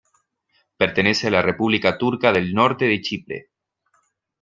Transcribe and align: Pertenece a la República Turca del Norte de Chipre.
Pertenece 0.77 1.27
a 1.27 1.29
la 1.29 1.43
República 1.43 1.95
Turca 1.99 2.31
del 2.31 2.55
Norte 2.55 2.85
de 2.85 3.01
Chipre. 3.01 3.51